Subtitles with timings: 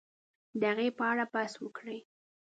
[0.59, 1.99] د هغې په اړه بحث وکړي